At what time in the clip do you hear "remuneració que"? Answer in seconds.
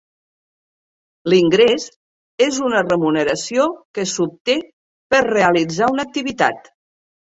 2.89-4.09